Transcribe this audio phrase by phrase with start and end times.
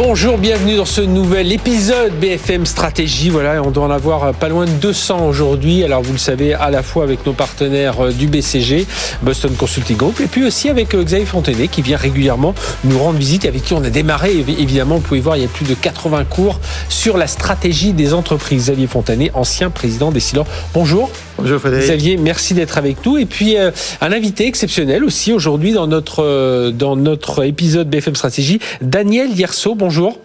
[0.00, 3.30] Bonjour, bienvenue dans ce nouvel épisode BFM Stratégie.
[3.30, 5.82] Voilà, on doit en avoir pas loin de 200 aujourd'hui.
[5.82, 8.86] Alors vous le savez, à la fois avec nos partenaires euh, du BCG,
[9.22, 12.54] Boston Consulting Group, et puis aussi avec euh, Xavier Fontenay qui vient régulièrement
[12.84, 14.36] nous rendre visite et avec qui on a démarré.
[14.36, 18.14] Évidemment, vous pouvez voir, il y a plus de 80 cours sur la stratégie des
[18.14, 18.66] entreprises.
[18.66, 20.46] Xavier Fontenay, ancien président des Silors.
[20.74, 21.10] Bonjour.
[21.38, 21.86] Bonjour Frédéric.
[21.86, 23.18] Xavier, merci d'être avec nous.
[23.18, 28.60] Et puis euh, un invité exceptionnel aussi aujourd'hui dans notre dans notre épisode BFM Stratégie,
[28.80, 29.74] Daniel Yerso.
[29.74, 29.87] Bonjour.
[29.88, 30.18] Bonjour.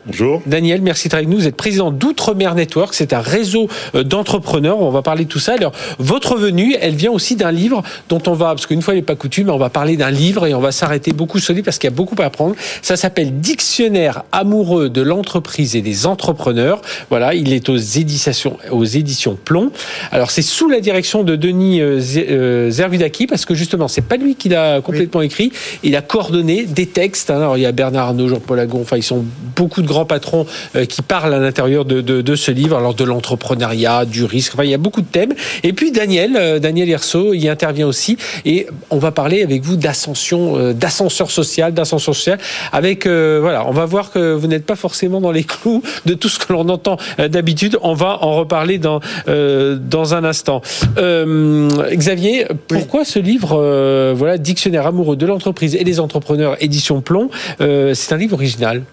[0.45, 1.37] Daniel, merci d'être avec nous.
[1.37, 2.93] Vous êtes président d'Outre-mer Network.
[2.93, 4.81] C'est un réseau euh, d'entrepreneurs.
[4.81, 5.53] On va parler de tout ça.
[5.53, 9.01] Alors, votre venue, elle vient aussi d'un livre dont on va, parce qu'une fois n'est
[9.01, 11.77] pas coutume, on va parler d'un livre et on va s'arrêter beaucoup sur lui parce
[11.77, 12.55] qu'il y a beaucoup à apprendre.
[12.81, 16.81] Ça s'appelle Dictionnaire amoureux de l'entreprise et des entrepreneurs.
[17.09, 19.71] Voilà, il est aux éditions, aux éditions Plomb.
[20.11, 24.17] Alors, c'est sous la direction de Denis euh, euh, Zervidaki parce que justement, c'est pas
[24.17, 25.27] lui qui l'a complètement oui.
[25.27, 25.53] écrit.
[25.83, 27.29] Il a coordonné des textes.
[27.29, 28.81] Alors, il y a Bernard Arnault, Jean-Paul Agon.
[28.81, 29.23] Enfin, ils sont
[29.55, 32.93] beaucoup de grands patrons euh, qui parlent à l'intérieur de, de, de, ce livre, alors
[32.93, 35.33] de l'entrepreneuriat, du risque, enfin il y a beaucoup de thèmes.
[35.63, 39.75] Et puis Daniel, euh, Daniel Herso, y intervient aussi, et on va parler avec vous
[39.75, 42.39] d'ascension, euh, d'ascenseur social, d'ascension sociale,
[42.71, 46.29] avec, voilà, on va voir que vous n'êtes pas forcément dans les clous de tout
[46.29, 50.61] ce que l'on entend d'habitude, on va en reparler dans, dans un instant.
[50.97, 53.05] Xavier, pourquoi oui.
[53.05, 58.33] ce livre, voilà, Dictionnaire amoureux de l'entreprise et des entrepreneurs, édition Plomb, c'est un livre
[58.33, 58.83] original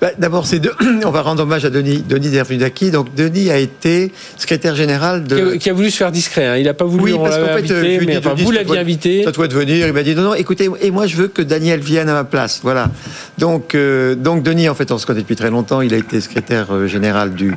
[0.00, 0.72] bah, D'abord, c'est de...
[1.04, 2.90] on va rendre hommage à Denis, Denis Dervudaki.
[2.90, 5.36] Donc, Denis a été secrétaire général de.
[5.36, 6.46] Qui a, qui a voulu se faire discret.
[6.46, 6.56] Hein.
[6.56, 7.12] Il n'a pas voulu.
[7.12, 9.24] Oui, parce qu'en fait, invité, mais, enfin, vous l'aviez invité.
[9.24, 9.86] Ça doit venir.
[9.86, 10.34] Il m'a dit non, non.
[10.34, 12.60] Écoutez, et moi, je veux que Daniel vienne à ma place.
[12.62, 12.90] Voilà.
[13.38, 15.80] Donc, euh, donc Denis, en fait, on se connaît depuis très longtemps.
[15.80, 17.54] Il a été secrétaire euh, général du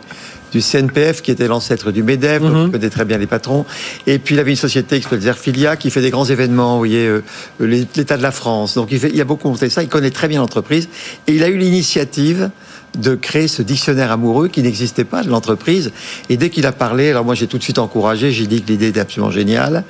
[0.52, 2.54] du CNPF, qui était l'ancêtre du MEDEF, mm -hmm.
[2.54, 3.66] donc il connaît très bien les patrons.
[4.06, 6.80] Et puis il avait une société qui s'appelle Zerfilia, qui fait des grands événements, vous
[6.80, 7.22] voyez, euh,
[7.60, 8.76] l'État de la France.
[8.76, 10.90] Donc il, fait, il a beaucoup monté ça, il connaît très bien l'entreprise.
[11.28, 12.50] Et il a eu l'initiative
[12.98, 15.92] de créer ce dictionnaire amoureux qui n'existait pas de l'entreprise.
[16.30, 18.68] Et dès qu'il a parlé, alors moi j'ai tout de suite encouragé, j'ai dit que
[18.72, 19.84] l'idée était absolument géniale,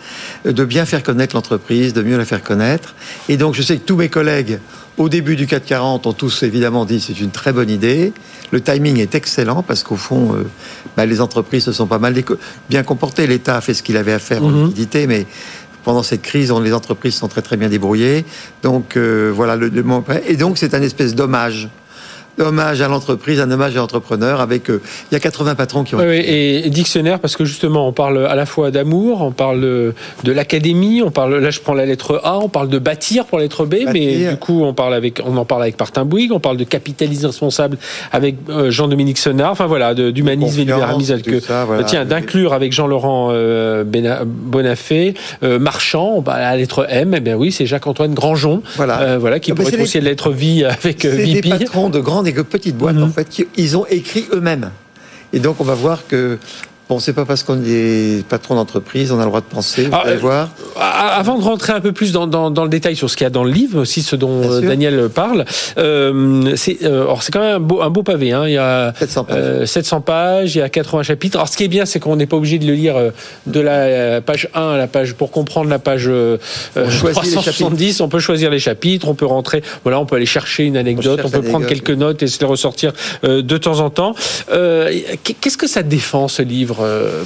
[0.45, 2.95] de bien faire connaître l'entreprise, de mieux la faire connaître.
[3.29, 4.59] Et donc je sais que tous mes collègues
[4.97, 8.13] au début du 440 ont tous évidemment dit c'est une très bonne idée.
[8.51, 10.43] Le timing est excellent parce qu'au fond, euh,
[10.95, 12.15] bah, les entreprises se sont pas mal
[12.69, 13.27] bien comportées.
[13.27, 14.63] L'État a fait ce qu'il avait à faire en -hmm.
[14.65, 15.25] liquidité, mais
[15.83, 18.25] pendant cette crise, on, les entreprises sont très très bien débrouillées.
[18.63, 19.71] Donc euh, voilà le
[20.27, 21.69] Et donc c'est un espèce d'hommage
[22.39, 24.81] hommage à l'entreprise, un hommage à l'entrepreneur avec euh,
[25.11, 27.93] il y a 80 patrons qui ont oui, et, et, dictionnaire parce que justement on
[27.93, 29.93] parle à la fois d'amour, on parle de,
[30.23, 33.39] de l'académie, on parle là je prends la lettre A, on parle de bâtir pour
[33.39, 33.89] la lettre B, bâtir.
[33.93, 36.63] mais du coup on parle avec on en parle avec Martin Bouygues, on parle de
[36.63, 37.77] capitalisme responsable
[38.11, 41.17] avec euh, Jean-Dominique Senard, enfin voilà, d'humanisme et libéralisme
[41.65, 41.83] voilà.
[41.83, 47.65] tiens d'inclure avec Jean-Laurent euh, Bonafé, Marchand, bah, la lettre M, eh bien oui c'est
[47.65, 51.43] Jacques-Antoine Grandjean, voilà, voilà qui ah, pourrait être aussi la lettre V avec VIP.
[51.43, 53.03] des patrons de grandes et petites boîtes, mmh.
[53.03, 54.71] en fait, qui, ils ont écrit eux-mêmes.
[55.33, 56.37] Et donc, on va voir que
[56.89, 59.83] Bon, c'est pas parce qu'on est patron d'entreprise, on a le droit de penser.
[59.85, 60.49] Vous Alors, allez voir.
[60.79, 63.27] Avant de rentrer un peu plus dans, dans, dans le détail sur ce qu'il y
[63.27, 65.45] a dans le livre, aussi ce dont Daniel parle,
[65.77, 68.31] euh, c'est euh, quand même un beau, un beau pavé.
[68.31, 68.47] Hein.
[68.47, 69.37] Il y a 700 pages.
[69.37, 71.37] Euh, 700 pages, il y a 80 chapitres.
[71.37, 72.95] Alors, ce qui est bien, c'est qu'on n'est pas obligé de le lire
[73.45, 76.37] de la page 1 à la page pour comprendre la page euh,
[76.75, 78.01] 370.
[78.01, 79.63] On peut choisir les chapitres, on peut rentrer.
[79.83, 82.39] Voilà, on peut aller chercher une anecdote, on, on peut prendre quelques notes et se
[82.39, 82.93] les ressortir
[83.23, 84.13] euh, de temps en temps.
[84.51, 84.93] Euh,
[85.41, 86.76] Qu'est-ce que ça défend ce livre?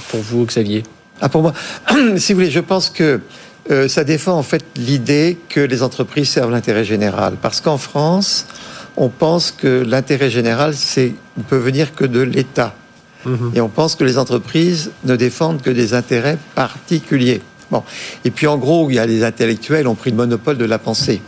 [0.09, 0.83] Pour vous, Xavier
[1.21, 1.53] ah, Pour moi,
[2.17, 3.21] si vous voulez, je pense que
[3.69, 7.35] euh, ça défend en fait l'idée que les entreprises servent l'intérêt général.
[7.41, 8.47] Parce qu'en France,
[8.97, 12.73] on pense que l'intérêt général, c'est ne peut venir que de l'État.
[13.25, 13.35] Mmh.
[13.55, 17.41] Et on pense que les entreprises ne défendent que des intérêts particuliers.
[17.69, 17.83] Bon.
[18.25, 20.79] Et puis en gros, il y a les intellectuels ont pris le monopole de la
[20.79, 21.21] pensée.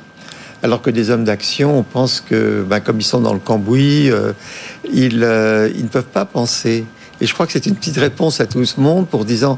[0.64, 4.10] Alors que des hommes d'action, on pense que, ben, comme ils sont dans le cambouis,
[4.10, 4.34] euh,
[4.92, 6.86] ils, euh, ils ne peuvent pas penser.
[7.22, 9.58] Et je crois que c'est une petite réponse à tout ce monde pour disant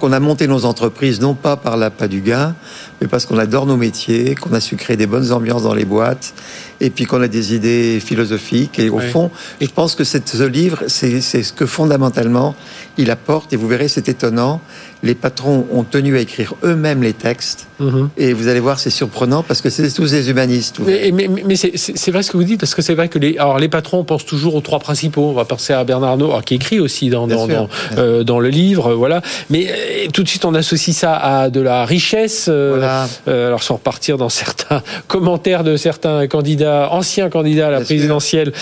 [0.00, 2.54] qu'on a monté nos entreprises non pas par l'appât du gain,
[3.00, 5.84] mais parce qu'on adore nos métiers, qu'on a su créer des bonnes ambiances dans les
[5.84, 6.34] boîtes,
[6.80, 8.78] et puis qu'on a des idées philosophiques.
[8.78, 9.08] Et au oui.
[9.08, 12.54] fond, je pense que cette, ce livre, c'est ce que fondamentalement
[12.98, 13.52] il apporte.
[13.52, 14.60] Et vous verrez, c'est étonnant.
[15.06, 17.68] Les patrons ont tenu à écrire eux-mêmes les textes.
[17.80, 18.08] -hmm.
[18.16, 20.78] Et vous allez voir, c'est surprenant parce que c'est tous des humanistes.
[20.84, 23.38] Mais, mais, mais c'est vrai ce que vous dites, parce que c'est vrai que les,
[23.38, 25.28] alors les patrons pensent toujours aux trois principaux.
[25.30, 27.68] On va penser à Bernard Arnault, qui écrit aussi dans, dans, dans,
[27.98, 28.94] euh, dans, le livre.
[28.94, 29.22] Voilà.
[29.50, 32.46] Mais euh, tout de suite, on associe ça à de la richesse.
[32.48, 33.06] Euh, voilà.
[33.26, 38.52] alors, sans repartir dans certains commentaires de certains candidats anciens candidats à la présidentielle,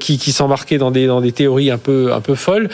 [0.00, 2.68] qui, qui s'embarquaient dans des, dans des théories un peu, un peu folles.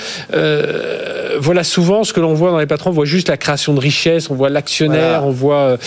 [1.40, 2.90] voilà souvent ce que l'on voit dans les patrons.
[2.90, 5.78] On voit juste la création de richesse, on voit l'actionnaire, on voit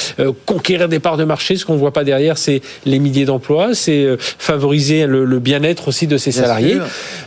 [0.46, 1.56] conquérir des parts de marché.
[1.56, 6.18] Ce qu'on voit pas derrière, c'est les milliers d'emplois, c'est favoriser le, bien-être aussi de
[6.18, 6.78] ses salariés.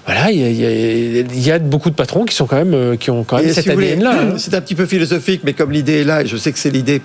[0.05, 3.53] Voilà, il y, a, beaucoup de patrons qui sont quand même, qui ont quand même
[3.53, 4.21] cette ADN-là.
[4.21, 4.35] Hein.
[4.39, 6.71] C'est un petit peu philosophique, mais comme l'idée est là, et je sais que c'est
[6.71, 7.01] l'idée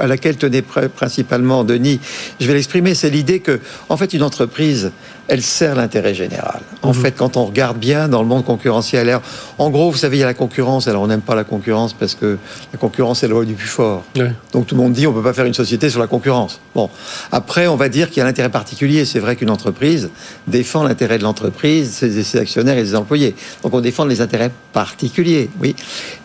[0.00, 2.00] à laquelle tenait principalement Denis,
[2.40, 4.92] je vais l'exprimer, c'est l'idée que, en fait, une entreprise,
[5.28, 6.60] elle sert l'intérêt général.
[6.82, 6.94] En mhm.
[6.94, 9.18] fait, quand on regarde bien dans le monde concurrentiel,
[9.58, 10.88] en gros, vous savez, il y a la concurrence.
[10.88, 12.38] Alors, on n'aime pas la concurrence parce que
[12.72, 14.04] la concurrence est le loi du plus fort.
[14.52, 16.60] Donc, tout le monde dit on ne peut pas faire une société sur la concurrence.
[16.74, 16.90] Bon,
[17.32, 19.04] après, on va dire qu'il y a l'intérêt particulier.
[19.04, 20.10] C'est vrai qu'une entreprise
[20.46, 23.34] défend l'intérêt de l'entreprise, ses, actionnaires et ses employés.
[23.62, 25.74] Donc, on défend les intérêts particuliers, oui.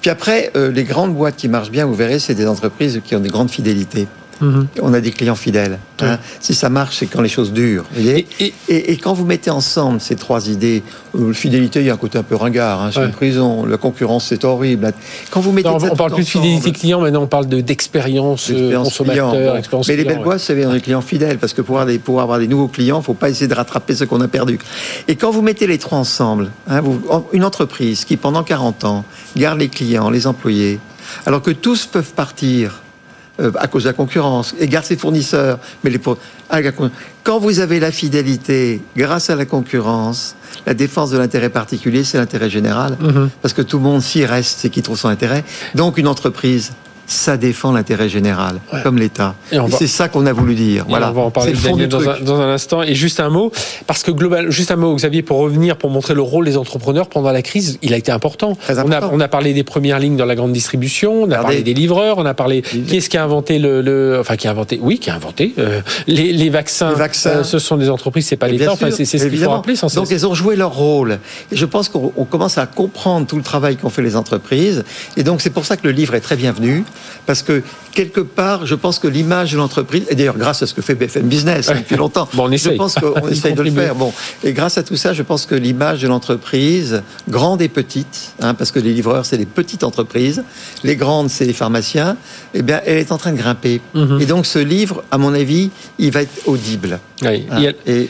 [0.02, 3.16] Puis après, euh, les grandes boîtes qui marchent bien, vous verrez, c'est des entreprises qui
[3.16, 4.08] ont des grandes fidélités.
[4.42, 4.68] Mhm.
[4.82, 5.80] On a des clients fidèles.
[6.02, 6.18] Hein.
[6.40, 7.86] Si ça marche, c'est quand les choses durent.
[7.98, 10.84] et, quand vous mettez ensemble ces trois idées,
[11.16, 12.82] euh, fidélité, il y a un côté un peu ringard.
[12.82, 13.66] Hein, c'est une prison.
[13.66, 14.92] La concurrence, c'est horrible.
[15.30, 18.76] Quand vous mettez on, on parle plus de fidélité client, maintenant on parle d'expérience euh,
[18.76, 22.22] consommateur, Mais les belles boîtes, c'est des clients fidèles, parce que pour avoir des, pour
[22.22, 24.60] avoir des nouveaux clients, il ne faut pas essayer de rattraper ce qu'on a perdu.
[25.08, 26.82] Et quand vous mettez les trois ensemble, hein,
[27.34, 29.06] une entreprise qui pendant 40 ans
[29.36, 30.80] garde les clients, les employés,
[31.26, 32.82] alors que tous peuvent partir
[33.60, 35.60] à cause de la concurrence et garde ses fournisseurs.
[35.84, 36.00] Mais les,
[37.24, 40.36] quand vous avez la fidélité grâce à la concurrence,
[40.66, 42.98] la défense de l'intérêt particulier, c'est l'intérêt général.
[43.00, 43.30] Mhm.
[43.42, 45.44] Parce que tout le monde s'y reste, c'est qui trouve son intérêt.
[45.76, 46.72] Donc une entreprise
[47.12, 49.36] ça défend l'intérêt général, comme l'État.
[49.52, 50.86] Et, c'est ça qu'on a voulu dire.
[50.88, 51.10] Voilà.
[51.10, 52.84] On va en parler dans, un, dans, un, instant.
[52.84, 53.52] Et juste un mot,
[53.86, 57.10] parce que global, juste un mot, Xavier, pour revenir, pour montrer le rôle des entrepreneurs
[57.10, 58.58] pendant la crise, il a été important.
[58.70, 61.64] On, a, on, a, parlé des premières lignes dans la grande distribution, on a parlé
[61.64, 64.80] des livreurs, on a parlé qui est-ce qui a inventé le, enfin qui a inventé,
[64.82, 66.92] oui, qui a inventé euh, les, les, vaccins.
[66.92, 67.30] Les vaccins.
[67.30, 68.72] Euh, ce sont des entreprises, c'est pas l'État.
[68.72, 69.76] Enfin, c'est ce qu'il faut rappeler.
[69.76, 71.20] Sans Donc elles ont joué leur rôle.
[71.52, 74.84] Et je pense qu'on commence à comprendre tout le travail qu'ont fait les entreprises.
[75.18, 76.86] Et donc c'est pour ça que le livre est très bienvenu,
[77.26, 80.74] parce que quelque part, je pense que l'image de l'entreprise, et d'ailleurs grâce à ce
[80.74, 83.96] que fait BFM Business depuis longtemps, bon, on je pense qu'on essaye de le faire.
[83.96, 84.14] Bon,
[84.44, 88.54] et grâce à tout ça, je pense que l'image de l'entreprise, grande et petite, hein,
[88.54, 90.44] parce que les livreurs, c'est les petites entreprises,
[90.84, 92.18] les grandes, c'est les pharmaciens,
[92.54, 93.82] eh bien, elle est en train de grimper.
[93.94, 94.22] Mhm.
[94.22, 95.70] Et donc, ce livre, à mon avis,
[96.00, 97.00] il va être audible.
[97.22, 98.10] Oui, hein, et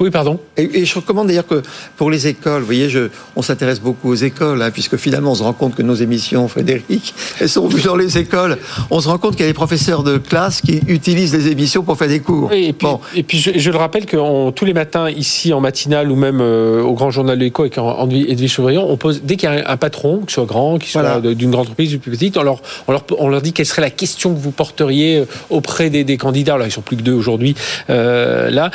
[0.00, 0.40] oui, pardon.
[0.56, 1.62] Et, je recommande d'ailleurs que
[1.96, 5.34] pour les écoles, vous voyez, je, on s'intéresse beaucoup aux écoles, hein, puisque finalement on
[5.34, 8.58] se rend compte que nos émissions, Frédéric, elles sont vues dans les écoles.
[8.90, 11.82] On se rend compte qu'il y a des professeurs de classe qui utilisent les émissions
[11.82, 12.52] pour faire des cours.
[12.52, 16.16] et puis, et puis je, le rappelle que tous les matins, ici en matinale ou
[16.16, 19.52] même euh, au Grand Journal de l'Éco avec Edwige Chevrillon, on pose, dès qu'il y
[19.52, 22.42] a un, patron, qu'il soit grand, qu'il soit d'une grande entreprise ou plus petite, on
[22.42, 25.90] leur, on, leur, on leur dit quelle serait la question que vous porteriez euh, auprès
[25.90, 26.54] des, des candidats.
[26.54, 27.54] Alors, ils sont plus que deux aujourd'hui,
[27.90, 28.70] euh, là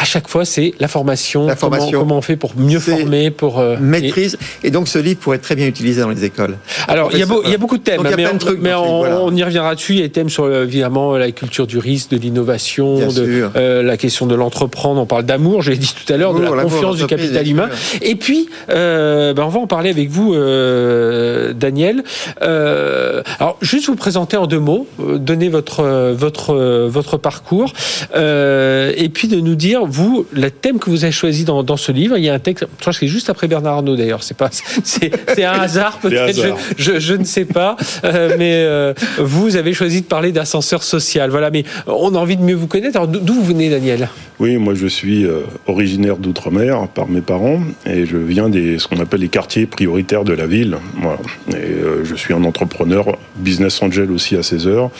[0.00, 1.46] à chaque fois, c'est la formation.
[1.46, 2.00] La formation.
[2.00, 4.38] Comment, on fait pour mieux former, pour euh, maîtrise.
[4.64, 4.70] Et...
[4.70, 6.56] donc, ce livre pourrait être très bien utilisé dans les écoles.
[6.88, 9.44] Alors, il y, a il y, a beaucoup de thèmes, mais, on, mais on, y
[9.44, 9.92] reviendra dessus.
[9.92, 13.82] Il y a des thèmes sur évidemment la culture du risque, de l'innovation, de euh,
[13.82, 15.02] la question de l'entreprendre.
[15.02, 17.68] On parle d'amour, je l'ai dit tout à l'heure, de la confiance du capital humain.
[18.00, 22.04] Et puis, euh, ben, on va en parler avec vous, euh, Daniel.
[22.40, 25.82] Euh, alors, juste vous présenter en deux mots, euh, donner votre
[26.12, 26.54] votre
[26.86, 27.74] votre parcours,
[28.14, 31.92] et puis de nous dire vous, le thème que vous avez choisi dans, dans, ce
[31.92, 34.22] livre, il y a un texte, je crois que c'est juste après Bernard Arnault d'ailleurs,
[34.22, 34.50] c'est pas,
[34.84, 39.74] c'est un hasard peut-être, je, je, je, ne sais pas, euh, mais euh, vous avez
[39.74, 41.30] choisi de parler d'ascenseur social.
[41.30, 42.96] Voilà, mais on a envie de mieux vous connaître.
[42.96, 44.08] Alors d'où vous venez, Daniel?
[44.38, 48.88] Oui, moi je suis euh, originaire d'outre-mer par mes parents et je viens des ce
[48.88, 50.78] qu'on appelle les quartiers prioritaires de la ville.
[51.00, 51.18] Voilà.
[51.50, 54.90] Et je suis un entrepreneur, business angel aussi à 16 heures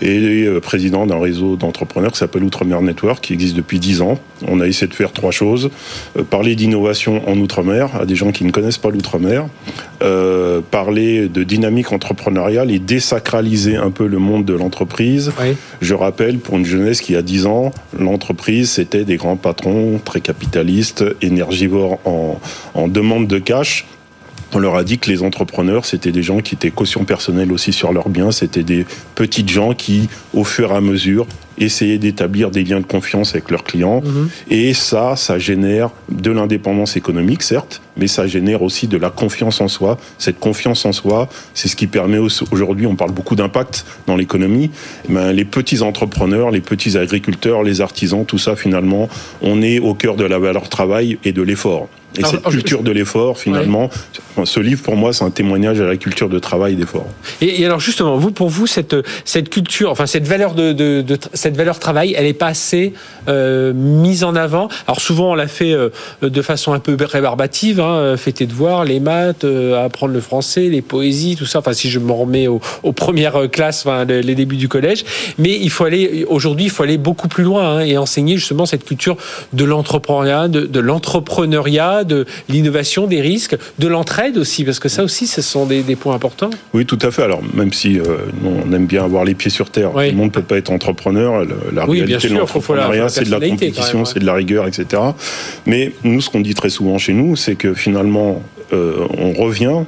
[0.00, 4.18] et euh, président d'un réseau d'entrepreneurs qui s'appelle Outre-mer Network, qui existe depuis 10 ans.
[4.46, 5.70] On a essayé de faire trois choses.
[6.18, 9.46] Euh, parler d'innovation en Outre-mer à des gens qui ne connaissent pas l'Outre-mer,
[10.02, 15.32] euh, parler de dynamique entrepreneuriale et désacraliser un peu le monde de l'entreprise.
[15.80, 20.20] Je rappelle, pour une jeunesse qui a 10 ans, l'entreprise, c'était des grands patrons très
[20.20, 22.40] capitalistes, énergivores en,
[22.74, 23.86] en demande de cash
[24.52, 27.72] on leur a dit que les entrepreneurs, c'était des gens qui étaient caution personnelle aussi
[27.72, 31.26] sur leurs biens, c'était des petites gens qui, au fur et à mesure,
[31.60, 34.00] essayaient d'établir des liens de confiance avec leurs clients.
[34.04, 34.28] Mhm.
[34.50, 39.60] Et ça, ça génère de l'indépendance économique, certes, mais ça génère aussi de la confiance
[39.60, 39.98] en soi.
[40.18, 44.70] Cette confiance en soi, c'est ce qui permet aujourd'hui, on parle beaucoup d'impact dans l'économie,
[45.08, 49.08] ben, les petits entrepreneurs, les petits agriculteurs, les artisans, tout ça, finalement,
[49.42, 51.88] on est au cœur de la valeur travail et de l'effort.
[52.18, 53.88] Et cette culture de l'effort, finalement,
[54.44, 57.06] ce livre, pour moi, c'est un témoignage à la culture de travail et d'effort.
[57.40, 61.18] Et, alors, justement, vous, pour vous, cette, cette culture, enfin, cette valeur de, de, de
[61.34, 62.92] cette cette valeur travail, elle n'est pas assez
[63.28, 64.68] euh, mise en avant.
[64.86, 65.88] Alors souvent, on l'a fait euh,
[66.22, 70.68] de façon un peu rébarbative, hein, fait tes devoirs, les maths, euh, apprendre le français,
[70.68, 71.58] les poésies, tout ça.
[71.58, 75.04] Enfin, si je me remets aux, aux premières classes, enfin, les, les débuts du collège.
[75.38, 78.64] Mais il faut aller, aujourd'hui, il faut aller beaucoup plus loin hein, et enseigner justement
[78.64, 79.16] cette culture
[79.52, 85.02] de l'entrepreneuriat, de, de l'entrepreneuriat, de l'innovation, des risques, de l'entraide aussi, parce que ça
[85.02, 86.50] aussi, ce sont des, des points importants.
[86.74, 87.22] Oui, tout à fait.
[87.24, 88.04] Alors, même si euh,
[88.44, 90.06] on aime bien avoir les pieds sur terre, Oui.
[90.06, 91.39] tout le monde ne peut pas être entrepreneur.
[91.44, 95.02] Le- La Oui, réalité de l'entrepreneuriat, c'est de la compétition, c'est de la rigueur, etc.
[95.66, 98.42] Mais nous, ce qu'on dit très souvent chez nous, c'est que finalement,
[98.72, 99.84] euh, on revient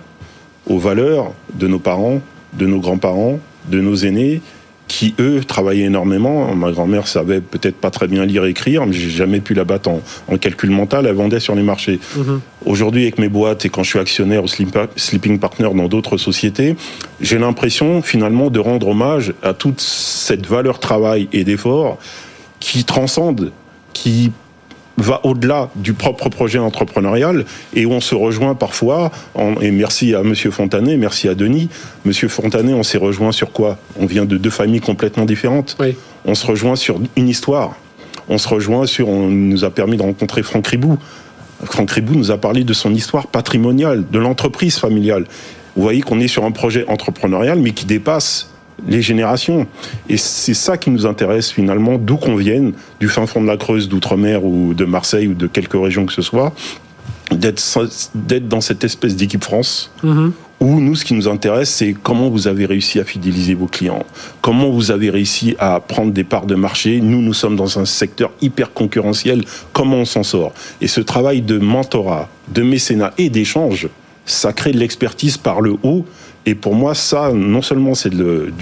[0.69, 2.21] aux valeurs de nos parents,
[2.55, 3.39] de nos grands-parents,
[3.71, 4.41] de nos aînés,
[4.93, 6.55] qui eux travaillaient énormément.
[6.55, 9.65] Ma grand-mère savait peut-être pas très bien lire et écrire, mais j'ai jamais pu la
[9.65, 11.07] battre en, en calcul mental.
[11.07, 11.99] Elle vendait sur les marchés.
[12.67, 16.19] Aujourd'hui, avec mes boîtes et quand je suis actionnaire au Sleep- Sleeping Partner dans d'autres
[16.19, 16.77] sociétés,
[17.23, 21.97] j'ai l'impression finalement de rendre hommage à toute cette valeur travail et d'effort
[22.61, 23.51] qui transcende,
[23.95, 24.31] qui
[24.99, 27.45] va au-delà du propre projet entrepreneurial
[27.75, 31.69] et où on se rejoint parfois, en- et merci à Monsieur Fontanet, merci à Denis.
[32.05, 33.79] Monsieur Fontanet, on s'est rejoint sur quoi?
[33.99, 35.77] On vient de deux familles complètement différentes.
[35.81, 35.97] Oui.
[36.25, 37.75] On se rejoint sur une histoire.
[38.29, 40.99] On se rejoint sur, on nous a permis de rencontrer Franck Ribou.
[41.65, 45.25] Franck Ribou nous a parlé de son histoire patrimoniale, de l'entreprise familiale.
[45.75, 48.52] Vous voyez qu'on est sur un projet entrepreneurial, mais qui dépasse
[48.87, 49.67] les générations.
[50.09, 53.57] Et c'est ça qui nous intéresse finalement, d'où qu'on vienne, du fin fond de la
[53.57, 56.53] Creuse, d'outre-mer ou de Marseille ou de quelque région que ce soit,
[57.31, 57.63] d'être
[58.15, 59.91] d'être dans cette espèce d'équipe France
[60.63, 64.07] où nous, ce qui nous intéresse, c'est comment vous avez réussi à fidéliser vos clients,
[64.41, 67.01] comment vous avez réussi à prendre des parts de marché.
[67.01, 69.45] Nous, nous sommes dans un secteur hyper concurrentiel.
[69.73, 70.53] Comment on s'en sort?
[70.81, 73.89] Et ce travail de mentorat, de mécénat et d'échange,
[74.25, 76.07] ça crée de l'expertise par le haut.
[76.47, 78.53] Et pour moi, ça, non seulement c'est de,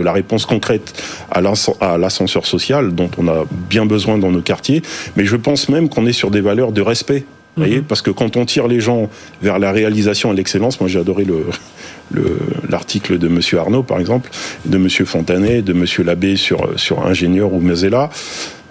[0.00, 0.92] la réponse concrète
[1.30, 4.82] à l'ascen- à l'ascenseur social dont on a bien besoin dans nos quartiers,
[5.16, 7.24] mais je pense même qu'on est sur des valeurs de respect.
[7.56, 9.10] Vous voyez, parce que quand on tire les gens
[9.42, 11.46] vers la réalisation et l'excellence, moi j'ai adoré le
[12.12, 14.30] le- l'article de Monsieur Arnaud par exemple,
[14.66, 18.08] de Monsieur Fontanet, de Monsieur Labbé sur sur ingénieur ou Mazella,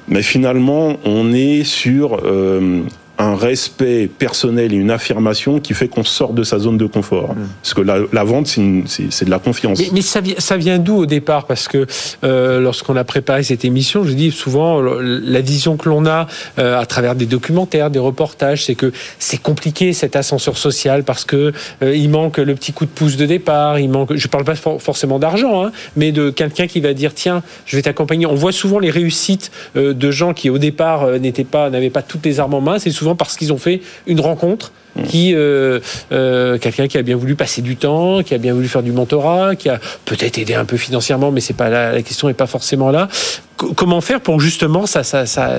[0.08, 2.82] mais finalement on est sur euh,
[3.20, 7.36] un respect personnel et une affirmation qui fait qu'on sort de sa zone de confort.
[7.62, 9.78] Parce que la, la vente, c'est de la confiance.
[9.78, 11.46] Mais, mais ça, vient, ça vient d'où au départ?
[11.46, 11.86] Parce que
[12.24, 16.28] euh, lorsqu'on a préparé cette émission, je dis souvent la vision que l'on a
[16.60, 21.26] euh, à travers des documentaires, des reportages, c'est que c'est compliqué cet ascenseur social parce
[21.26, 21.52] que
[21.84, 23.80] euh, il manque le petit coup de pouce de départ.
[23.80, 24.16] Il manque.
[24.16, 27.76] Je parle pas for- forcément d'argent, hein, mais de quelqu'un qui va dire tiens, je
[27.76, 28.26] vais t'accompagner.
[28.26, 32.02] On voit souvent les réussites euh, de gens qui au départ n'étaient pas, n'avaient pas
[32.02, 32.80] toutes les armes en main.
[32.80, 34.72] C'est souvent parce qu'ils ont fait une rencontre
[35.08, 35.80] qui euh,
[36.12, 38.92] euh, quelqu'un qui a bien voulu passer du temps, qui a bien voulu faire du
[38.92, 42.34] mentorat, qui a peut-être aidé un peu financièrement, mais c'est pas la, la question n'est
[42.34, 43.08] pas forcément là.
[43.12, 43.40] C-
[43.76, 45.52] comment faire pour justement ça, ça, ça,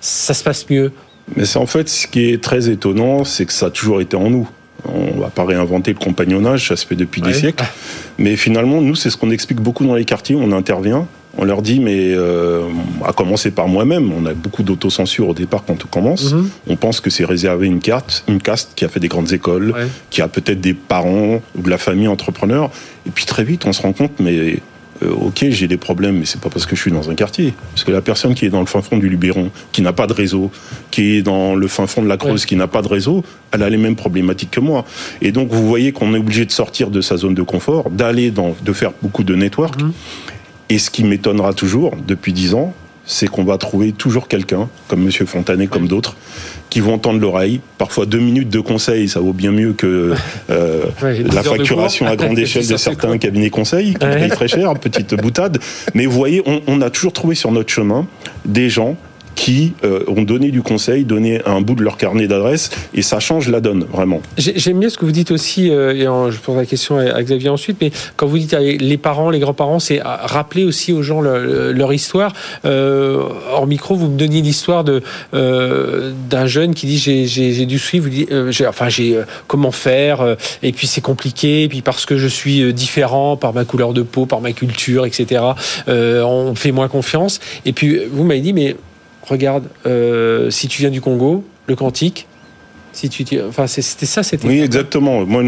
[0.00, 0.90] ça se passe mieux?
[1.36, 4.16] Mais c'est en fait ce qui est très étonnant, c'est que ça a toujours été
[4.16, 4.48] en nous.
[4.86, 7.28] On va pas réinventer le compagnonnage, ça se fait depuis Ouais.
[7.32, 7.64] des siècles.
[8.16, 10.34] Mais finalement, nous, c'est ce qu'on explique beaucoup dans les quartiers.
[10.36, 11.06] On intervient,
[11.38, 12.62] on leur dit, mais euh,
[13.06, 16.32] à commencer par moi-même, on a beaucoup d'autocensure au départ quand on commence.
[16.32, 16.50] Mhm.
[16.68, 19.70] On pense que c'est réservé une carte, une caste qui a fait des grandes écoles,
[19.72, 19.86] Ouais.
[20.10, 22.70] qui a peut-être des parents ou de la famille entrepreneurs.
[23.06, 24.58] Et puis très vite, on se rend compte, mais
[25.04, 27.54] euh, ok, j'ai des problèmes, mais c'est pas parce que je suis dans un quartier.
[27.72, 30.08] Parce que la personne qui est dans le fin fond du Luberon, qui n'a pas
[30.08, 30.50] de réseau,
[30.90, 32.46] qui est dans le fin fond de la Creuse, Ouais.
[32.48, 34.84] qui n'a pas de réseau, elle a les mêmes problématiques que moi.
[35.22, 38.32] Et donc, vous voyez qu'on est obligé de sortir de sa zone de confort, d'aller
[38.32, 39.80] dans, de faire beaucoup de network.
[39.80, 39.92] Mhm.
[40.68, 42.74] Et ce qui m'étonnera toujours, depuis dix ans,
[43.10, 46.14] c'est qu'on va trouver toujours quelqu'un, comme Monsieur Fontanet, comme d'autres,
[46.68, 47.60] qui vont tendre l'oreille.
[47.78, 50.12] Parfois, deux minutes de conseil, ça vaut bien mieux que
[50.50, 53.18] euh, Ouais, la facturation à grande échelle de certains cool.
[53.18, 54.20] cabinets conseils, qui Ouais.
[54.20, 55.58] payent très cher, petite boutade.
[55.94, 58.06] Mais vous voyez, on, on a toujours trouvé sur notre chemin
[58.44, 58.94] des gens
[59.38, 63.20] qui euh, ont donné du conseil, donné un bout de leur carnet d'adresse, et ça
[63.20, 64.20] change la donne, vraiment.
[64.36, 67.22] J'ai- J'aime bien ce que vous dites aussi, euh, et je pose la question à,
[67.22, 70.92] Xavier ensuite, mais quand vous dites euh, les parents, les grands-parents, c'est à rappeler aussi
[70.92, 72.32] aux gens le- le- leur histoire.
[72.64, 75.02] Euh, hors micro, vous me donniez l'histoire de
[75.34, 78.08] euh, d'un jeune qui dit j'ai- dû suivre,
[78.68, 83.36] enfin j'ai comment faire, et puis c'est compliqué, et puis parce que je suis différent
[83.36, 85.42] par ma couleur de peau, par ma culture, etc.
[85.86, 87.38] on me fait moins confiance.
[87.64, 88.74] Et puis vous m'avez dit mais
[89.28, 92.26] regarde, euh, si tu viens du Congo, le Cantique.
[92.92, 94.48] Si tu, enfin, c'était ça, c'était.
[94.48, 95.24] Oui, exactement.
[95.24, 95.42] Moi,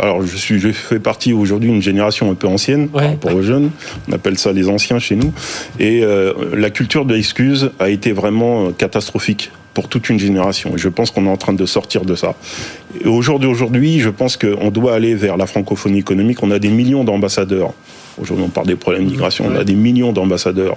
[0.00, 3.08] alors, je suis, je fais partie aujourd'hui d'une génération un peu ancienne par Ouais.
[3.08, 3.70] rapport aux jeunes.
[4.08, 5.32] On appelle ça les anciens chez nous.
[5.80, 10.74] Et euh, la culture de l'excuse a été vraiment euh, catastrophique pour toute une génération.
[10.76, 12.36] Et je pense qu'on est en train de sortir de ça.
[13.02, 16.42] Et au jour d'aujourd'hui, je pense qu'on doit aller vers la francophonie économique.
[16.42, 17.72] On a des millions d'ambassadeurs.
[18.20, 19.46] Aujourd'hui, on parle des problèmes d'immigration.
[19.50, 20.76] On a des millions d'ambassadeurs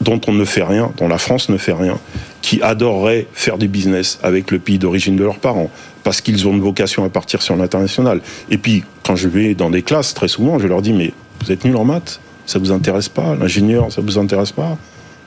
[0.00, 1.98] dont on ne fait rien, dont la France ne fait rien,
[2.42, 5.70] qui adoreraient faire du business avec le pays d'origine de leurs parents,
[6.04, 8.20] parce qu'ils ont une vocation à partir sur l'international.
[8.50, 11.12] Et puis, quand je vais dans des classes, très souvent, je leur dis, mais
[11.44, 14.76] vous êtes nuls en maths, ça vous intéresse pas, l'ingénieur, ça vous intéresse pas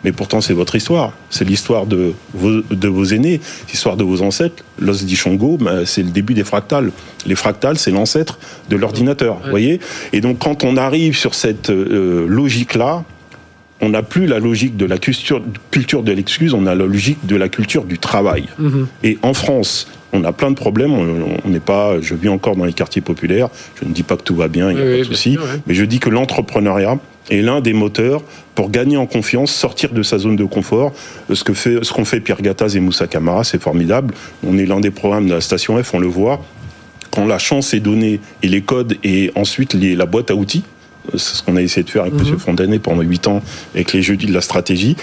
[0.04, 1.12] mais pourtant, c'est votre histoire.
[1.30, 4.64] C'est l'histoire de vos, de vos aînés, l'histoire de vos ancêtres.
[4.80, 6.92] L'os d'Ichongo, ben, c'est le début des fractales.
[7.26, 9.40] Les fractales, c'est l'ancêtre de l'ordinateur.
[9.44, 9.80] Vous voyez?
[10.14, 13.04] Et donc, quand on arrive sur cette euh, logique-là,
[13.82, 17.26] on n'a plus la logique de la culture, culture de l'excuse, on a la logique
[17.26, 18.46] de la culture du travail.
[18.60, 18.86] Mm-hmm.
[19.04, 20.92] Et en France, on a plein de problèmes.
[20.92, 23.50] On n'est pas, je vis encore dans les quartiers populaires.
[23.82, 25.38] Je ne dis pas que tout va bien, il n'y a pas de souci.
[25.68, 26.98] Mais je dis que l'entrepreneuriat
[27.30, 28.24] est l'un des moteurs
[28.56, 30.94] pour gagner en confiance, sortir de sa zone de confort.
[31.32, 34.14] Ce que fait, ce qu'ont fait Pierre Gattaz et Moussa Camara, c'est formidable.
[34.46, 36.44] On est l'un des programmes de la station F, on le voit.
[37.12, 40.64] Quand la chance est donnée et les codes et ensuite les, la boîte à outils,
[41.14, 42.22] c'est ce qu'on a essayé de faire avec M.
[42.22, 42.40] Mhm.
[42.40, 43.42] Fontanet pendant 8 ans
[43.74, 44.96] avec les jeudis de la stratégie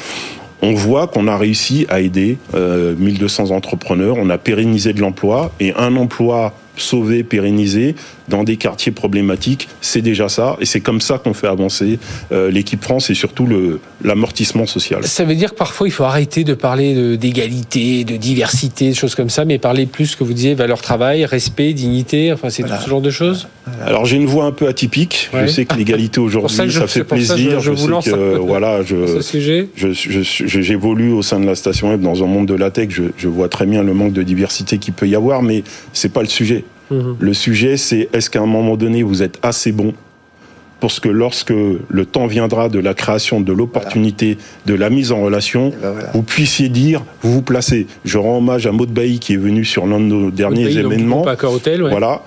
[0.63, 5.53] on voit qu'on a réussi à aider 1200 euh, entrepreneurs, on a pérennisé de l'emploi
[5.61, 7.95] et un emploi sauvé, pérennisé
[8.29, 10.57] dans des quartiers problématiques, c'est déjà ça.
[10.61, 11.99] Et c'est comme ça qu'on fait avancer
[12.33, 13.49] euh, l'équipe France et surtout
[14.03, 15.05] l'amortissement social.
[15.07, 19.15] Ça veut dire que parfois il faut arrêter de parler d'égalité, de, diversité, de choses
[19.15, 22.73] comme ça, mais parler plus, que vous disiez, valeur travail, respect, dignité, enfin c'est tout
[22.83, 23.49] ce genre de choses
[23.85, 25.31] Alors j'ai une voix un peu atypique.
[25.33, 27.61] Je sais que l'égalité aujourd'hui, ça, fait plaisir.
[27.61, 28.81] je, vous lance que, voilà,
[30.33, 32.89] j'évolue au sein de la station web dans un monde de la tech.
[32.91, 36.13] Je, je vois très bien le manque de diversité qu'il peut y avoir, mais c'est
[36.13, 36.65] pas le sujet.
[36.91, 37.17] Mhm.
[37.19, 39.95] Le sujet, c'est est-ce qu'à un moment donné, vous êtes assez bon
[40.81, 45.11] pour ce que lorsque le temps viendra de la création, de l'opportunité, de la mise
[45.11, 47.87] en relation, ben vous puissiez dire, vous vous placez.
[48.05, 51.23] Je rends hommage à Maud Bailly qui est venu sur l'un de nos derniers événements.
[51.91, 52.23] Voilà.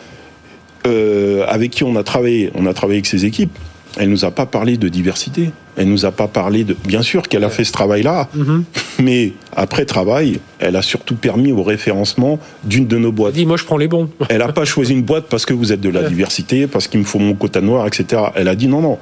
[0.88, 2.52] Euh, avec qui on a travaillé.
[2.56, 3.56] On a travaillé avec ses équipes.
[3.98, 5.52] Elle nous a pas parlé de diversité.
[5.80, 6.76] Elle nous a pas parlé de.
[6.86, 8.66] Bien sûr qu'elle a fait ce travail-là, mhm.
[9.00, 13.34] mais après travail, elle a surtout permis au référencement d'une de nos boîtes.
[13.34, 14.10] Dis, moi, je prends les bons.
[14.30, 17.00] elle n'a pas choisi une boîte parce que vous êtes de la diversité, parce qu'il
[17.00, 18.24] me faut mon quota noir, etc.
[18.36, 19.00] Elle a dit non, non.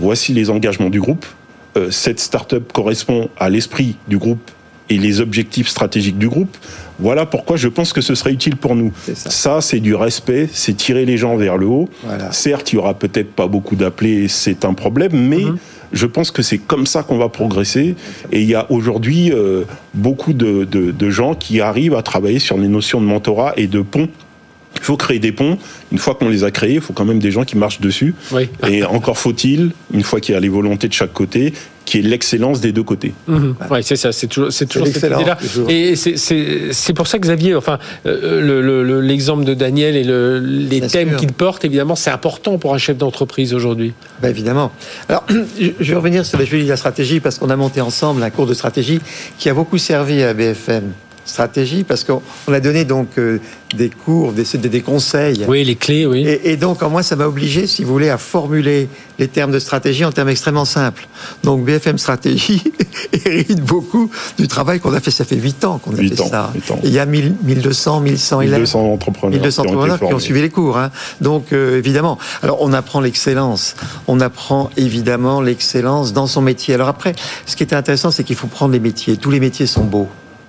[0.00, 1.26] Voici les engagements du groupe.
[1.76, 4.50] Euh, cette start-up correspond à l'esprit du groupe
[4.88, 6.56] et les objectifs stratégiques du groupe.
[6.98, 8.92] Voilà pourquoi je pense que ce serait utile pour nous.
[9.14, 11.90] Ça, c'est du respect, c'est tirer les gens vers le haut.
[12.30, 15.58] Certes, il y aura peut-être pas beaucoup d'appelés, c'est un problème, mais mhm.
[15.96, 17.96] Je pense que c'est comme ça qu'on va progresser.
[18.32, 22.58] Et il y a aujourd'hui euh, beaucoup de, de, gens qui arrivent à travailler sur
[22.58, 24.08] les notions de mentorat et de pont
[24.76, 25.58] il faut créer des ponts.
[25.92, 28.14] Une fois qu'on les a créés, il faut quand même des gens qui marchent dessus.
[28.66, 31.52] Et encore faut-il, une fois qu'il y a les volontés de chaque côté,
[31.86, 33.14] qui est l'excellence des deux côtés.
[33.28, 33.54] Mhm.
[33.70, 35.38] Oui, c'est ça, c'est toujours, c'est toujours cette idée-là.
[35.68, 41.32] Et c'est pour ça que Xavier, enfin, euh, l'exemple de Daniel et les thèmes qu'il
[41.32, 43.94] porte, évidemment, c'est important pour un chef d'entreprise aujourd'hui.
[44.20, 44.72] Ben évidemment.
[45.08, 45.24] Alors,
[45.60, 48.54] je vais revenir sur la, la stratégie parce qu'on a monté ensemble un cours de
[48.54, 49.00] stratégie
[49.38, 50.92] qui a beaucoup servi à BFM
[51.26, 53.40] stratégie parce qu'on a donné donc euh,
[53.74, 55.44] des cours, des, des, conseils.
[55.48, 56.26] Oui, les clés, oui.
[56.44, 59.58] Et, donc, en moi, ça m'a obligé, si vous voulez, à formuler les termes de
[59.58, 61.08] stratégie en termes extrêmement simples.
[61.42, 62.62] Donc, BFM Stratégie
[63.24, 65.10] hérite beaucoup du travail qu'on a fait.
[65.10, 66.52] Ça fait 8 ans qu'on a fait ça.
[66.84, 68.54] il y a 1200, 1100 élèves.
[68.58, 70.78] 1200 entrepreneurs, 1200 qui, entrepreneurs qui, ont suivi les cours.
[70.78, 70.90] Hein.
[71.20, 72.18] Donc, euh, évidemment.
[72.42, 73.74] Alors, on apprend l'excellence.
[74.06, 76.74] On apprend évidemment l'excellence dans son métier.
[76.74, 77.14] Alors après,
[77.46, 79.16] ce qui est intéressant, c'est qu'il faut prendre les métiers.
[79.16, 80.08] Tous les métiers sont beaux.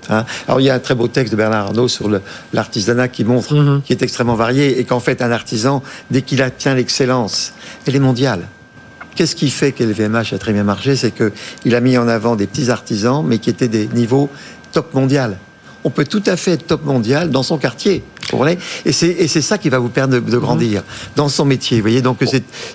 [0.10, 0.26] Hein.
[0.48, 2.10] Alors il y a un très beau texte de Bernard Arnault sur
[2.54, 3.82] l'artisanat qui montre, mhm.
[3.84, 7.54] qui est extrêmement varié et qu'en fait un artisan, dès qu'il atteint l'excellence,
[7.86, 8.48] elle est mondiale.
[9.16, 10.96] Qu'est-ce qui fait que a très bien marché?
[10.96, 14.30] C'est qu'il a mis en avant des petits artisans, mais qui étaient des niveaux
[14.72, 15.38] top mondial
[15.88, 18.04] on peut tout à fait être top mondial dans son quartier.
[18.86, 20.84] Et c'est ça qui va vous permettre de, grandir
[21.16, 21.78] dans son métier.
[21.78, 22.18] Vous voyez, donc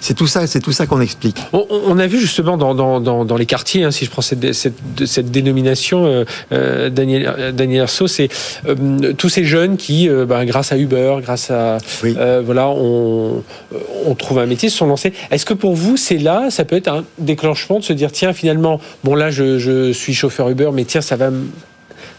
[0.01, 1.37] c'est tout ça, c'est tout ça qu'on explique.
[1.53, 6.25] On, a vu justement dans, les quartiers, hein, si je prends cette, cette, dénomination, euh,
[6.53, 8.29] euh, Daniel, euh, Daniel c'est
[9.19, 13.43] tous ces jeunes qui, ben, grâce à Uber, grâce à voilà, on,
[14.07, 15.13] on, trouve un métier, se sont lancés.
[15.31, 18.33] Est-ce que pour vous, c'est là, ça peut être un déclenchement de se dire tiens,
[18.33, 21.31] finalement, bon là, je, je suis chauffeur Uber, mais tiens, ça va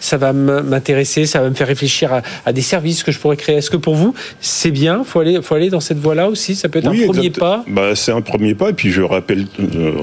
[0.03, 3.55] ça va m'intéresser, ça va me faire réfléchir à, des services que je pourrais créer.
[3.55, 5.05] Est-ce que pour vous, c'est bien?
[5.05, 6.55] Faut aller, faut aller dans cette voie-là aussi?
[6.55, 7.63] Ça peut être un premier pas?
[7.67, 8.71] Bah, c'est un premier pas.
[8.71, 9.93] Et puis je rappelle euh,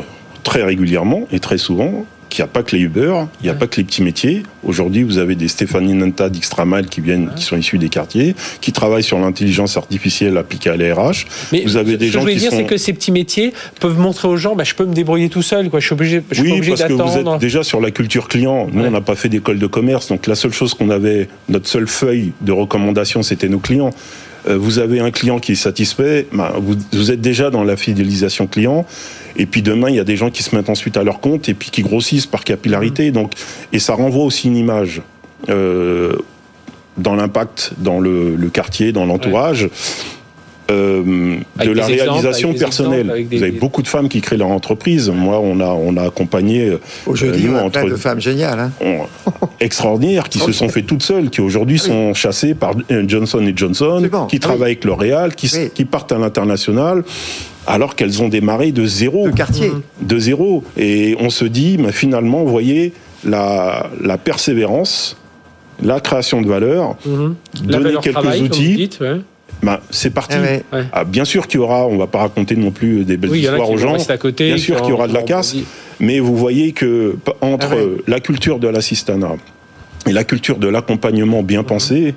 [0.42, 3.54] très régulièrement et très souvent qu'il n'y a pas que les Uber, il n'y a
[3.54, 4.44] pas que les petits métiers.
[4.62, 8.72] Aujourd'hui, vous avez des Stéphanie Nanta d'Extramal qui viennent, qui sont issus des quartiers, qui
[8.72, 11.26] travaillent sur l'intelligence artificielle appliquée à l'RH.
[11.52, 13.52] Mais vous avez des ce gens que je veux dire, c'est que ces petits métiers
[13.80, 15.80] peuvent montrer aux gens, bah, je peux me débrouiller tout seul, quoi.
[15.80, 18.68] Je suis obligé, je oui, obligé parce que vous êtes déjà sur la culture client.
[18.72, 21.68] Nous, on n'a pas fait d'école de commerce, donc la seule chose qu'on avait, notre
[21.68, 23.90] seule feuille de recommandation, c'était nos clients.
[24.48, 27.76] Euh, vous avez un client qui est satisfait, bah, vous, vous êtes déjà dans la
[27.76, 28.86] fidélisation client.
[29.36, 31.48] Et puis demain, il y a des gens qui se mettent ensuite à leur compte
[31.48, 33.10] et puis qui grossissent par capillarité.
[33.10, 33.32] Donc,
[33.72, 35.02] et ça renvoie aussi une image
[35.48, 36.16] euh,
[36.98, 39.68] dans l'impact dans le, le quartier, dans l'entourage.
[40.70, 43.00] Euh, de la exemples, réalisation personnelle.
[43.00, 45.10] exemples, avec des- Vous avez beaucoup de femmes qui créent leur entreprise.
[45.10, 48.58] Moi, on a, on a accompagné euh, Aujourd'hui, on a entre- plein de femmes géniales.
[48.60, 48.72] hein.
[48.80, 49.06] on-
[49.60, 54.08] extraordinaires qui se sont fait toutes seules, qui aujourd'hui sont chassées par euh, Johnson Johnson,
[54.28, 54.64] qui Ah travaillent oui.
[54.64, 55.70] avec L'Oréal, qui, Oui.
[55.74, 57.04] qui partent à l'international,
[57.66, 59.26] alors qu'elles ont démarré de zéro.
[59.28, 59.70] De quartier.
[60.00, 60.64] De zéro.
[60.78, 62.92] Et on se dit, mais finalement, vous voyez,
[63.24, 65.16] la, la persévérance,
[65.82, 67.34] la création de valeur, Mhm.
[67.66, 69.16] La donner valeur quelques travail, comme vous outils, dites, ouais.
[69.62, 70.36] Ben, c'est parti.
[70.38, 70.62] Ouais.
[70.72, 70.84] Ouais.
[70.92, 73.38] Ah, bien sûr qu'il y aura, on va pas raconter non plus des belles Oui,
[73.40, 74.10] il y en a histoires qui aux gens.
[74.10, 74.46] à côté.
[74.46, 75.54] Bien sûr qu'il y aura de la casse,
[75.98, 77.80] mais vous voyez que entre Ah ouais.
[77.82, 79.36] euh, la culture de l'assistanat
[80.06, 82.14] et la culture de l'accompagnement bien pensé,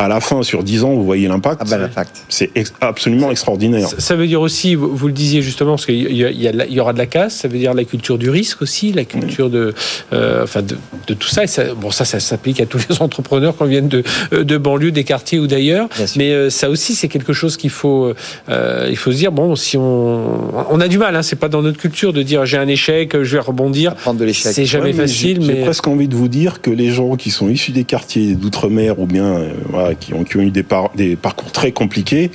[0.00, 1.60] à la fin, sur 10 ans, vous voyez l'impact.
[1.60, 2.24] Ah ben l'impact.
[2.28, 3.88] C'est ex- absolument extraordinaire.
[3.88, 6.98] Ça- Ça veut dire aussi, vous, vous le disiez justement, parce qu'il y, aura de
[6.98, 9.74] la casse, ça veut dire la culture du risque aussi, la culture de,
[10.12, 11.44] euh, enfin de, de tout ça.
[11.44, 11.74] Et ça.
[11.74, 15.04] Bon, ça, ça s'applique à tous les entrepreneurs qu'on vienne de, euh, de banlieue, des
[15.04, 15.88] quartiers ou d'ailleurs.
[16.16, 18.12] Mais euh, ça aussi, c'est quelque chose qu'il faut,
[18.48, 19.32] euh, il faut se dire.
[19.32, 22.46] Bon, si on, on a du mal, hein, c'est pas dans notre culture de dire
[22.46, 23.94] j'ai un échec, je vais rebondir.
[23.96, 24.52] Prendre de l'échec.
[24.52, 27.16] C'est jamais Ouais, mais facile, j'ai- mais presque envie de vous dire que les gens
[27.16, 29.50] qui sont issus des quartiers d'outre-mer ou bien euh,
[29.94, 32.30] qui, ont, qui ont eu des, par- des parcours très compliqués,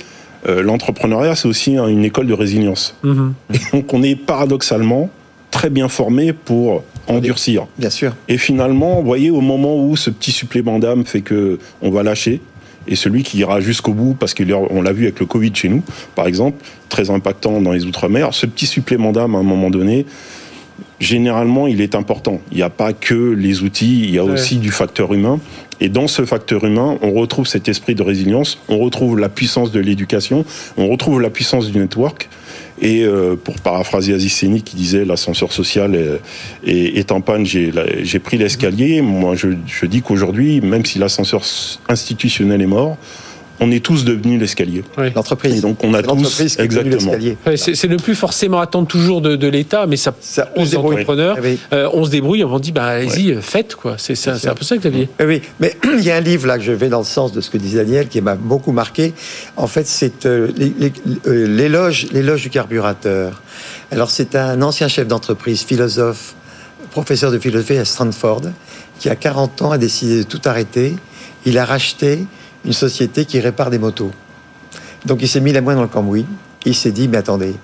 [0.48, 2.94] euh, l'entrepreneuriat, c'est aussi une école de résilience.
[3.02, 3.34] Mhm.
[3.54, 5.10] Et donc on est paradoxalement
[5.50, 7.66] très bien formé pour endurcir.
[7.78, 8.14] Bien sûr.
[8.28, 12.02] Et finalement, vous voyez, au moment où ce petit supplément d'âme fait que on va
[12.02, 12.40] lâcher,
[12.88, 15.82] et celui qui ira jusqu'au bout, parce qu'on l'a vu avec le Covid chez nous,
[16.14, 20.06] par exemple, très impactant dans les Outre-mer, ce petit supplément d'âme, à un moment donné,
[21.00, 22.40] généralement, il est important.
[22.52, 24.32] Il n'y a pas que les outils, il y a Ouais.
[24.32, 25.40] aussi du facteur humain.
[25.80, 29.72] Et dans ce facteur humain, on retrouve cet esprit de résilience, on retrouve la puissance
[29.72, 30.44] de l'éducation,
[30.76, 32.28] on retrouve la puissance du network.
[32.80, 38.18] Et euh, pour paraphraser Aziz Seni qui disait l'ascenseur social est, est- en panne, j'ai
[38.18, 39.00] pris l'escalier.
[39.00, 41.42] Moi, je, je dis qu'aujourd'hui, même si l'ascenseur
[41.88, 42.96] institutionnel est mort,
[43.60, 44.82] on est tous devenus l'escalier.
[45.14, 45.58] L'entreprise.
[45.58, 47.12] Et donc on a tous qui exactement.
[47.46, 50.70] Ouais, c'est ne plus forcément attendre toujours de, de l'État, mais ça, Ça, on se
[50.72, 50.94] débrouille.
[50.96, 51.38] entrepreneurs.
[51.42, 51.58] Oui.
[51.72, 53.96] Euh, on se débrouille, on dit bah allez-y, faites quoi.
[53.98, 55.08] C'est ça- c'est un peu ça, Xavier.
[55.20, 57.32] Oui, oui, mais il y a un livre là que je vais dans le sens
[57.32, 59.14] de ce que disait Daniel qui m'a beaucoup marqué.
[59.56, 60.48] En fait, c'est euh,
[61.26, 63.42] euh, l'éloge, l'éloge du carburateur.
[63.90, 66.34] Alors, c'est un ancien chef d'entreprise, philosophe,
[66.90, 68.42] professeur de philosophie à Stanford,
[68.98, 70.96] qui à 40 ans a décidé de tout arrêter.
[71.44, 72.20] Il a racheté
[72.66, 74.10] une société qui répare des motos.
[75.06, 76.26] Donc, il s'est mis la main dans le cambouis.
[76.64, 77.54] Il s'est dit, mais attendez,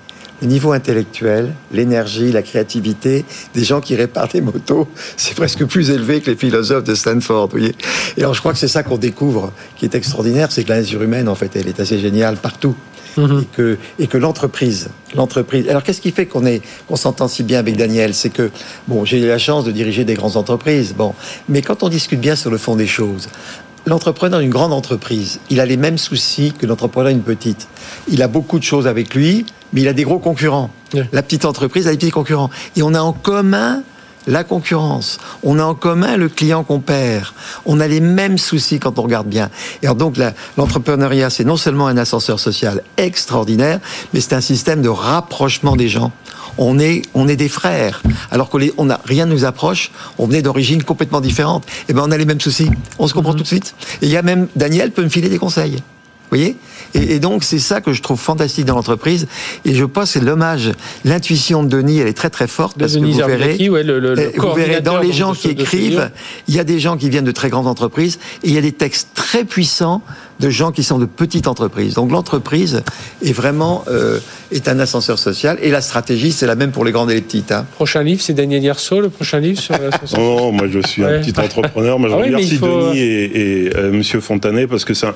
[0.41, 4.87] le niveau intellectuel, l'énergie, la créativité des gens qui réparent des motos,
[5.17, 7.75] c'est presque plus élevé que les philosophes de Stanford, vous voyez.
[8.17, 10.79] Et alors, je crois que c'est ça qu'on découvre, qui est extraordinaire, c'est que la
[10.81, 12.75] nature humaine, en fait, elle est assez géniale partout.
[13.15, 15.69] Et que, et que l'entreprise, l'entreprise.
[15.69, 18.15] Alors, qu'est-ce qui fait qu'on est, qu'on s'entend si bien avec Daniel?
[18.15, 18.49] C'est que,
[18.87, 21.13] bon, j'ai eu la chance de diriger des grandes entreprises, bon.
[21.47, 23.29] Mais quand on discute bien sur le fond des choses,
[23.85, 27.67] L'entrepreneur d'une grande entreprise, il a les mêmes soucis que l'entrepreneur d'une petite.
[28.07, 30.69] Il a beaucoup de choses avec lui, mais il a des gros concurrents.
[31.11, 32.49] La petite entreprise a des petits concurrents.
[32.77, 33.83] Et on a en commun
[34.25, 35.17] la concurrence.
[35.43, 37.33] On a en commun le client qu'on perd.
[37.65, 39.49] On a les mêmes soucis quand on regarde bien.
[39.81, 40.17] Et alors donc
[40.57, 43.79] l'entrepreneuriat, c'est non seulement un ascenseur social extraordinaire,
[44.13, 46.11] mais c'est un système de rapprochement des gens.
[46.57, 48.03] On est, on est des frères.
[48.31, 49.91] Alors qu'on on a rien ne nous approche.
[50.17, 51.65] On venait d'origines complètement différentes.
[51.89, 52.69] Et ben on a les mêmes soucis.
[52.99, 53.75] On se comprend tout de suite.
[54.01, 55.75] Et il y a même Daniel peut me filer des conseils.
[55.75, 56.57] Vous voyez?
[56.95, 59.27] Et, et donc, c'est ça que je trouve fantastique dans l'entreprise.
[59.65, 60.71] Et je pense que c'est l'hommage.
[61.05, 62.77] L'intuition de Denis, elle est très très forte.
[62.77, 65.11] Parce que Denis vous verrez, Zarbacki, ouais, le, le, le eh, vous verrez dans les
[65.11, 66.09] gens qui écrivent,
[66.47, 68.61] il y a des gens qui viennent de très grandes entreprises et il y a
[68.61, 70.01] des textes très puissants
[70.39, 71.93] de gens qui sont de petites entreprises.
[71.93, 72.83] Donc l'entreprise
[73.23, 74.19] est vraiment euh,
[74.51, 77.21] est un ascenseur social et la stratégie c'est la même pour les grandes et les
[77.21, 77.51] petites.
[77.51, 77.65] hein.
[77.75, 80.19] Prochain livre, c'est Daniel Hierso, le prochain livre sur l'ascenseur.
[80.23, 81.17] Non, moi je suis Ouais.
[81.17, 81.99] un petit entrepreneur.
[81.99, 85.07] Moi je Ah oui, remercie faut- Denis et, et, euh, Monsieur Fontanet parce que c'est
[85.07, 85.11] un,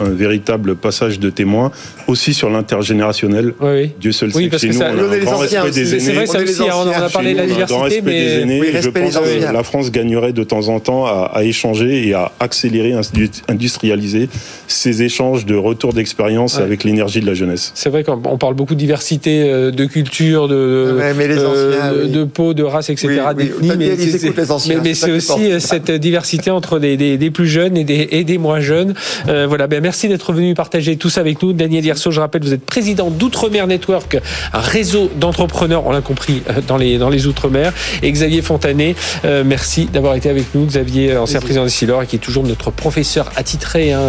[0.00, 1.70] un véritable passage de témoin
[2.06, 3.54] aussi sur l'intergénérationnel.
[3.60, 3.92] Oui, oui.
[4.00, 5.70] Dieu seul Oui, sait que parce chez que nous ça- on a un grand respect
[5.70, 6.00] des aînés.
[6.00, 8.40] C'est vrai, ça aussi, hein, on en a parlé de la diversité, respect des mais
[8.42, 8.62] aînés.
[8.82, 12.32] Je pense que la France gagnerait de temps en temps à, à échanger et à
[12.40, 14.28] accélérer, indu- industrialiser
[14.68, 16.62] ces échanges de retour d'expérience Ouais.
[16.62, 17.72] avec l'énergie de la jeunesse.
[17.74, 21.38] c'est vrai qu'on on parle beaucoup de diversité, euh, de culture, de, Ouais, mais les
[21.38, 22.10] euh, anciens, de, oui.
[22.10, 23.08] de peau, de race, etc.
[23.36, 23.68] Oui, oui.
[23.68, 28.08] mais mais- c'est aussi euh, cette diversité entre des, des, des plus jeunes et des,
[28.12, 28.94] et des moins jeunes.
[29.28, 30.54] Euh, voilà, ben merci d'être venu.
[30.54, 31.52] partager tout ça avec nous.
[31.52, 34.18] Daniel Yerso, je rappelle, vous êtes président d'Outre-mer Network,
[34.52, 37.72] un réseau d'entrepreneurs, on l'a compris, euh, dans les, dans les Outre-mer.
[38.02, 40.66] Et Xavier Fontanet, euh, merci d'avoir été avec nous.
[40.66, 44.00] Xavier, ancien président de Silor et qui est toujours notre professeur attitré, hein,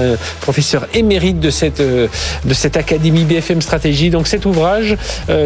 [0.49, 4.09] professeur émérite de cette, de cette Académie BFM Stratégie.
[4.09, 4.97] Donc cet ouvrage,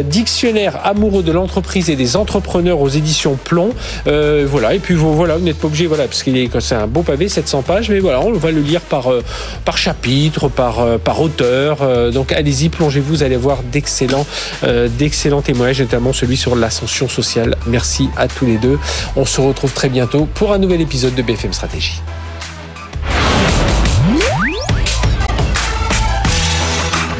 [0.06, 3.72] Dictionnaire amoureux de l'entreprise et des entrepreneurs aux éditions Plomb.
[4.06, 6.88] voilà, et puis vous, voilà, vous n'êtes pas obligé, voilà, parce qu'il est, c'est un
[6.88, 9.12] beau pavé, 700 pages, mais voilà, on va le lire par,
[9.66, 11.80] par chapitre, par, par auteur.
[12.14, 14.26] donc allez-y, plongez-vous, vous allez voir d'excellents,
[14.98, 17.58] d'excellents témoignages, notamment celui sur l'ascension sociale.
[17.68, 18.80] Merci à tous les deux.
[19.18, 22.02] On se retrouve très bientôt pour un nouvel épisode de BFM Stratégie.